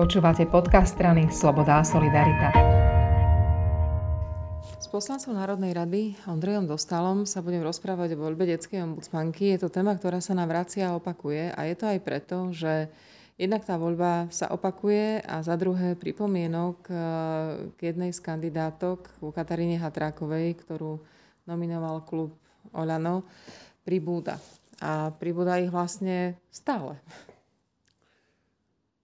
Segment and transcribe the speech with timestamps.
[0.00, 2.48] Počúvate podcast strany Sloboda a Solidarita.
[4.80, 9.52] S poslancom Národnej rady Ondrejom Dostalom sa budem rozprávať o voľbe detskej ombudsmanky.
[9.52, 12.88] Je to téma, ktorá sa nám vracia a opakuje a je to aj preto, že
[13.36, 16.96] jednak tá voľba sa opakuje a za druhé pripomienok eh,
[17.76, 20.96] k jednej z kandidátok, u Kataríne Hatrákovej, ktorú
[21.44, 22.32] nominoval klub
[22.72, 23.28] Olano,
[23.84, 24.40] pribúda.
[24.80, 26.96] A pribúda ich vlastne stále.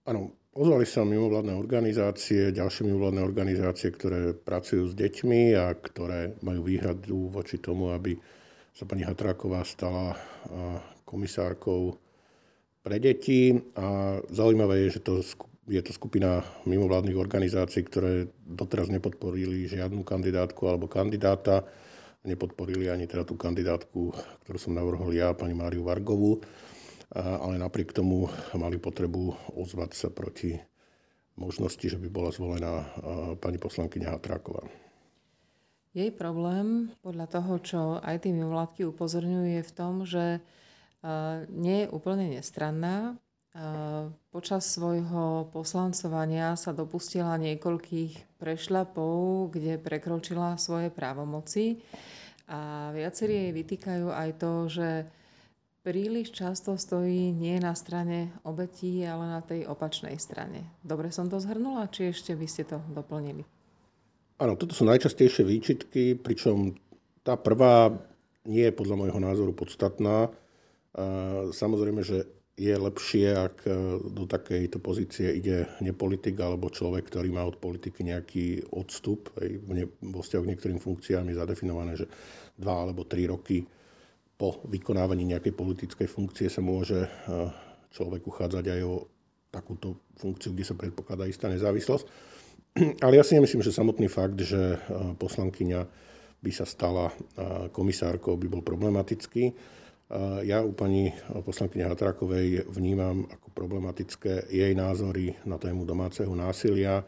[0.09, 6.65] Áno, Ozvali sa mimovládne organizácie, ďalšie mimovládne organizácie, ktoré pracujú s deťmi a ktoré majú
[6.65, 8.17] výhradu voči tomu, aby
[8.73, 10.17] sa pani Hatráková stala
[11.05, 11.93] komisárkou
[12.81, 13.53] pre deti.
[13.77, 15.21] A zaujímavé je, že to
[15.69, 21.69] je to skupina mimovládnych organizácií, ktoré doteraz nepodporili žiadnu kandidátku alebo kandidáta.
[22.25, 24.09] Nepodporili ani teda tú kandidátku,
[24.41, 26.41] ktorú som navrhol ja, pani Máriu Vargovú
[27.13, 30.59] ale napriek tomu mali potrebu ozvať sa proti
[31.37, 32.83] možnosti, že by bola zvolená
[33.37, 34.65] pani poslankyňa Hatráková.
[35.97, 40.41] Jej problém, podľa toho, čo aj tí mimovládky upozorňujú, je v tom, že
[41.53, 43.17] nie je úplne nestranná.
[44.29, 51.81] Počas svojho poslancovania sa dopustila niekoľkých prešľapov, kde prekročila svoje právomoci.
[52.45, 54.89] A viacerí jej vytýkajú aj to, že
[55.87, 60.67] príliš často stojí nie na strane obetí, ale na tej opačnej strane.
[60.83, 63.47] Dobre som to zhrnula, či ešte by ste to doplnili?
[64.43, 66.75] Áno, toto sú najčastejšie výčitky, pričom
[67.23, 67.95] tá prvá
[68.43, 70.27] nie je podľa môjho názoru podstatná.
[71.55, 72.27] Samozrejme, že
[72.59, 73.63] je lepšie, ak
[74.11, 79.31] do takejto pozície ide nepolitik alebo človek, ktorý má od politiky nejaký odstup.
[80.03, 82.11] Vo vzťahu k niektorým funkciám je zadefinované, že
[82.59, 83.63] dva alebo tri roky
[84.37, 87.09] po vykonávaní nejakej politickej funkcie sa môže eh,
[87.89, 88.95] človek uchádzať aj o
[89.49, 92.05] takúto funkciu, kde sa predpokladá istá nezávislosť.
[93.03, 94.79] Ale ja si nemyslím, že samotný fakt, že eh,
[95.17, 95.81] poslankyňa
[96.37, 99.75] by sa stala eh, komisárkou, by bol problematický.
[100.47, 101.11] Ja u pani
[101.43, 107.03] poslankyne Hatrakovej vnímam ako problematické jej názory na tému domáceho násilia,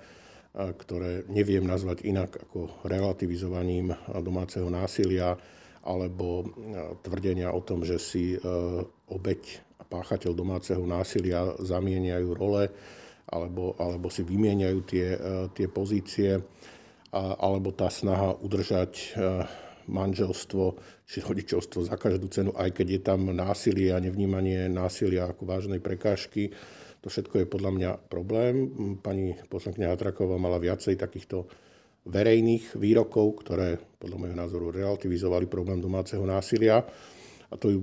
[0.51, 5.39] ktoré neviem nazvať inak ako relativizovaním domáceho násilia,
[5.83, 6.45] alebo e,
[7.03, 8.37] tvrdenia o tom, že si e,
[9.09, 9.41] obeď
[9.79, 12.67] a páchateľ domáceho násilia zamieniajú role
[13.29, 15.19] alebo, alebo si vymieňajú tie, e,
[15.53, 16.41] tie pozície,
[17.17, 19.17] alebo tá snaha udržať
[19.89, 20.77] manželstvo
[21.09, 25.81] či rodičovstvo za každú cenu, aj keď je tam násilie a nevnímanie násilia ako vážnej
[25.81, 26.53] prekážky.
[27.01, 28.69] To všetko je podľa mňa problém.
[29.01, 31.49] Pani poslankyňa Hatraková mala viacej takýchto
[32.09, 36.81] verejných výrokov, ktoré podľa môjho názoru relativizovali problém domáceho násilia
[37.49, 37.79] a to ju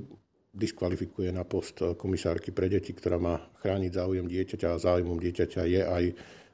[0.57, 5.83] diskvalifikuje na post komisárky pre deti, ktorá má chrániť záujem dieťaťa a záujmom dieťaťa je
[5.85, 6.05] aj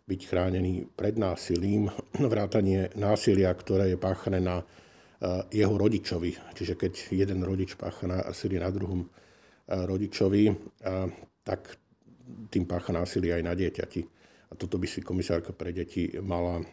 [0.03, 1.87] byť chránený pred násilím,
[2.33, 6.35] vrátanie násilia, ktoré je páchané na eh, jeho rodičovi.
[6.53, 10.55] Čiže keď jeden rodič pácha násilie na druhom eh, rodičovi, eh,
[11.47, 11.79] tak
[12.51, 14.22] tým pácha násilie aj na dieťati.
[14.53, 16.65] A toto by si komisárka pre deti mala e,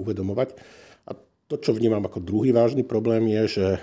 [0.00, 0.56] uvedomovať.
[1.04, 1.12] A
[1.44, 3.80] to, čo vnímam ako druhý vážny problém, je, že e,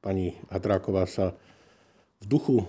[0.00, 1.36] pani Hadráková sa
[2.18, 2.66] v duchu e,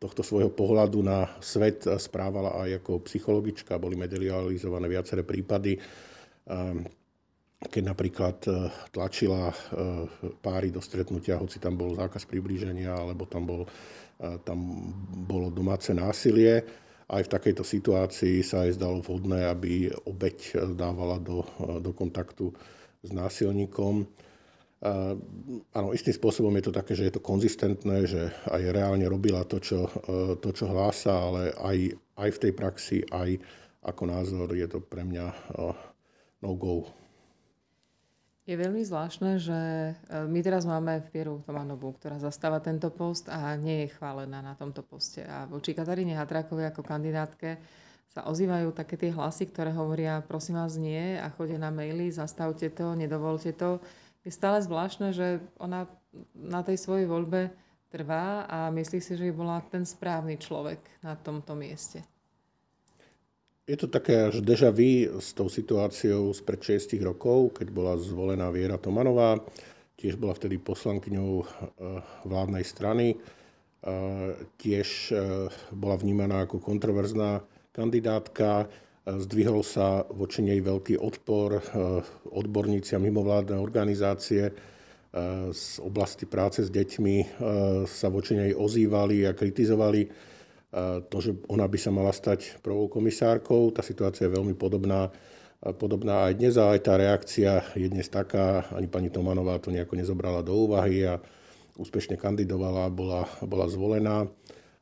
[0.00, 3.76] tohto svojho pohľadu na svet správala aj ako psychologička.
[3.76, 5.80] Boli medializované viaceré prípady,
[7.64, 8.36] keď napríklad
[8.92, 9.48] tlačila
[10.44, 13.62] páry do stretnutia, hoci tam bol zákaz priblíženia, alebo tam, bol,
[14.44, 14.92] tam
[15.24, 21.44] bolo domáce násilie aj v takejto situácii sa aj zdalo vhodné, aby obeď dávala do,
[21.80, 22.48] do kontaktu
[23.04, 24.08] s násilníkom.
[25.72, 29.60] Áno, istým spôsobom je to také, že je to konzistentné, že aj reálne robila to,
[29.60, 29.88] čo,
[30.40, 31.78] to, čo hlása, ale aj,
[32.20, 33.36] aj v tej praxi, aj
[33.84, 35.26] ako názor je to pre mňa
[36.40, 37.03] no-go.
[38.44, 39.92] Je veľmi zvláštne, že e,
[40.28, 44.84] my teraz máme Vieru Tomanovú, ktorá zastáva tento post a nie je chválená na tomto
[44.84, 45.24] poste.
[45.24, 47.56] A voči Kataríne Hatrakovej ako kandidátke
[48.12, 52.68] sa ozývajú také tie hlasy, ktoré hovoria, prosím vás nie a chodia na maily, zastavte
[52.68, 53.80] to, nedovolte to.
[54.20, 55.88] Je stále zvláštne, že ona
[56.36, 57.48] na tej svojej voľbe
[57.88, 62.04] trvá a myslí si, že by bola ten správny človek na tomto mieste.
[63.64, 67.96] Je to také až deja vu s tou situáciou z pred 6 rokov, keď bola
[67.96, 69.40] zvolená Viera Tomanová.
[69.96, 71.46] Tiež bola vtedy poslankyňou eh,
[72.28, 73.16] vládnej strany.
[73.16, 77.40] Eh, tiež eh, bola vnímaná ako kontroverzná
[77.72, 78.68] kandidátka.
[79.08, 81.60] Zdvihol sa voči nej veľký odpor.
[82.24, 84.48] Odborníci a mimovládne organizácie
[85.52, 87.36] z oblasti práce s deťmi
[87.84, 90.08] sa voči nej ozývali a kritizovali
[91.06, 93.70] to, že ona by sa mala stať prvou komisárkou.
[93.70, 95.10] Tá situácia je veľmi podobná,
[95.78, 98.66] podobná aj dnes a aj tá reakcia je dnes taká.
[98.74, 101.22] Ani pani Tomanová to nejako nezobrala do úvahy a
[101.78, 104.26] úspešne kandidovala, bola, bola zvolená.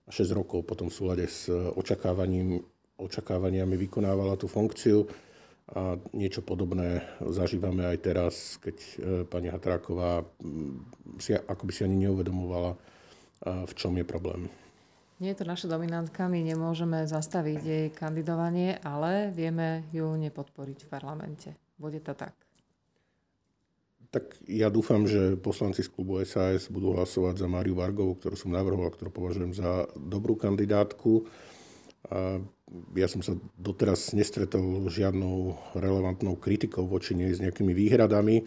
[0.09, 2.61] 6 rokov potom v súlade s očakávaním,
[3.00, 5.09] očakávaniami vykonávala tú funkciu.
[5.73, 8.94] A niečo podobné zažívame aj teraz, keď e,
[9.25, 10.21] pani Hatráková
[11.17, 12.77] si, ako by si ani neuvedomovala,
[13.43, 14.53] v čom je problém.
[15.22, 20.90] Nie je to naša dominantka, my nemôžeme zastaviť jej kandidovanie, ale vieme ju nepodporiť v
[20.90, 21.54] parlamente.
[21.78, 22.34] Bude to tak?
[24.10, 28.50] Tak ja dúfam, že poslanci z klubu SAS budú hlasovať za Máriu Vargovú, ktorú som
[28.50, 31.30] navrhol a ktorú považujem za dobrú kandidátku.
[32.10, 32.42] A
[32.98, 38.42] ja som sa doteraz nestretol žiadnou relevantnou kritikou voči nej s nejakými výhradami.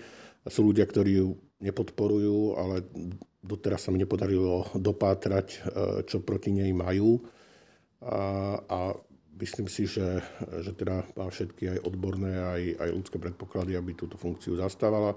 [0.52, 2.84] Sú ľudia, ktorí ju nepodporujú, ale
[3.46, 5.58] doteraz sa mi nepodarilo dopátrať, e,
[6.10, 7.22] čo proti nej majú.
[8.02, 8.80] A, a
[9.38, 10.26] myslím si, že,
[10.66, 15.14] že teda má všetky aj odborné, aj, aj ľudské predpoklady, aby túto funkciu zastávala.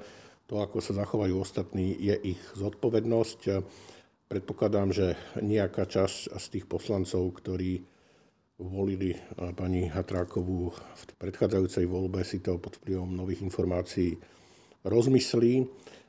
[0.48, 3.40] To, ako sa zachovajú ostatní, je ich zodpovednosť.
[4.28, 7.84] Predpokladám, že nejaká časť z tých poslancov, ktorí
[8.58, 9.14] volili
[9.54, 14.18] pani Hatrákovú v predchádzajúcej voľbe, si to pod vplyvom nových informácií
[14.82, 15.62] rozmyslí,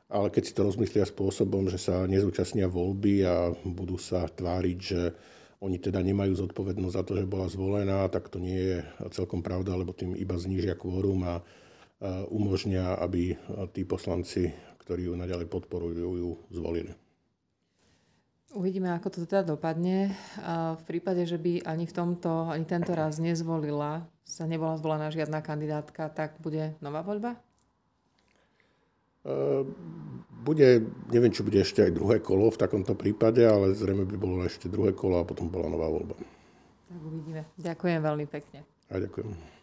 [0.10, 5.14] ale keď si to rozmyslia spôsobom, že sa nezúčastnia voľby a budú sa tváriť, že
[5.62, 8.78] oni teda nemajú zodpovednosť za to, že bola zvolená, tak to nie je
[9.14, 11.46] celkom pravda, lebo tým iba znížia kvórum a
[12.32, 13.36] umožnia, aby
[13.76, 14.50] tí poslanci,
[14.82, 16.96] ktorí ju naďalej podporujú, ju zvolili.
[18.56, 20.16] Uvidíme, ako to teda dopadne.
[20.42, 25.14] A v prípade, že by ani v tomto, ani tento raz nezvolila, sa nebola zvolená
[25.14, 27.38] žiadna kandidátka, tak bude nová voľba?
[30.40, 30.68] Bude,
[31.12, 34.72] neviem, či bude ešte aj druhé kolo v takomto prípade, ale zrejme by bolo ešte
[34.72, 36.16] druhé kolo a potom bola nová voľba.
[36.90, 37.42] Tak uvidíme.
[37.60, 38.64] Ďakujem veľmi pekne.
[38.90, 39.59] A ďakujem.